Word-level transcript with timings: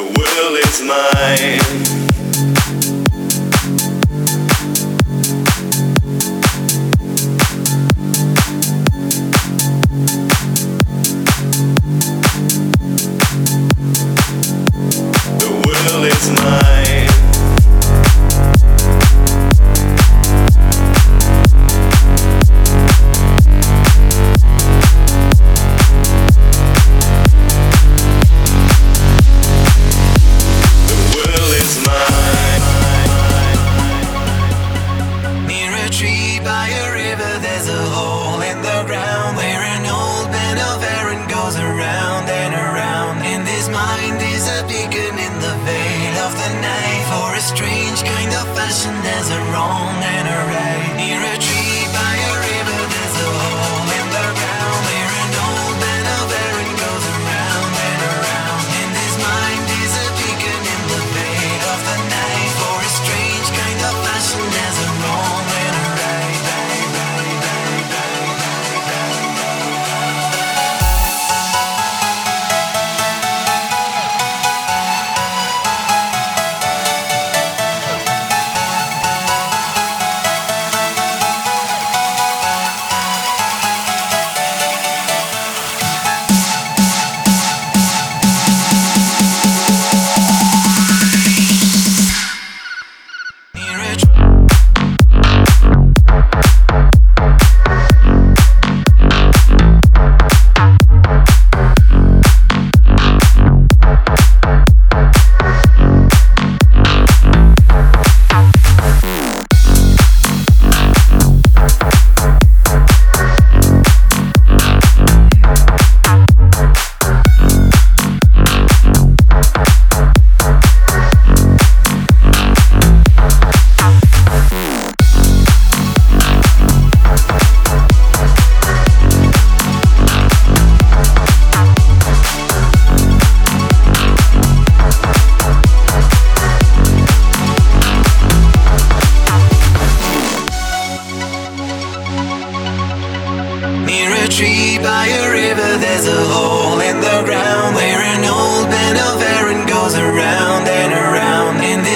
world 0.00 0.56
is 0.56 0.80
mine. 0.80 1.58
The 15.38 15.50
world 15.66 16.06
is 16.06 16.30
mine. 16.40 16.91
Tree 35.92 36.40
by 36.40 36.68
a 36.68 36.92
river, 36.94 37.38
there's 37.44 37.68
a 37.68 37.84
hole 37.92 38.40
in 38.40 38.62
the 38.62 38.82
ground 38.88 39.36
where 39.36 39.60
an 39.76 39.84
old 39.84 40.32
man 40.32 40.56
of 40.56 40.82
Aran 40.82 41.28
goes 41.28 41.54
around 41.54 42.30
and 42.30 42.54
around. 42.54 43.20
And 43.20 43.46
his 43.46 43.68
mind 43.68 44.16
is 44.22 44.48
a 44.48 44.64
beacon 44.64 45.18
in 45.20 45.34
the 45.44 45.54
veil 45.68 46.16
of 46.24 46.32
the 46.32 46.50
night 46.64 47.04
for 47.12 47.36
a 47.36 47.40
strange 47.44 48.00
kind 48.08 48.32
of 48.32 48.48
fashion. 48.56 48.94
There's 49.04 49.28
a 49.28 49.40
wrong 49.52 49.92
and 50.00 50.28
a 50.28 50.40
right. 50.48 50.91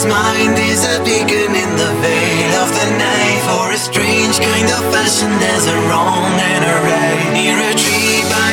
his 0.00 0.08
mind 0.08 0.56
is 0.56 0.80
a 0.88 0.96
beacon 1.04 1.52
in 1.52 1.70
the 1.76 1.92
veil 2.00 2.52
of 2.64 2.72
the 2.72 2.88
night. 2.96 3.40
For 3.44 3.72
a 3.72 3.76
strange 3.76 4.40
kind 4.40 4.64
of 4.64 4.80
fashion, 4.88 5.28
there's 5.38 5.66
a 5.66 5.76
wrong 5.92 6.32
and 6.40 6.64
a 6.64 6.76
right. 6.88 7.32
Near 7.36 7.58
a 7.60 7.74
tree 7.76 8.24
by 8.32 8.49